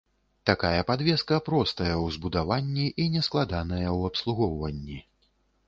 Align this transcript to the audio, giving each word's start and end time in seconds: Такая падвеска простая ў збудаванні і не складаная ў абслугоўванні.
Такая 0.49 0.79
падвеска 0.91 1.37
простая 1.49 1.91
ў 1.91 2.07
збудаванні 2.17 2.87
і 3.05 3.07
не 3.19 3.23
складаная 3.29 3.85
ў 3.97 4.11
абслугоўванні. 4.13 4.97